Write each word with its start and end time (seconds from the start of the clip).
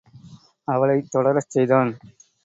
அவளைத் 0.67 1.09
தொடரச் 1.15 1.47
செய்தான். 1.47 1.91